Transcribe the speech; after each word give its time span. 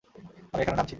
আমি 0.53 0.61
এখানে 0.61 0.77
নামছি। 0.77 0.89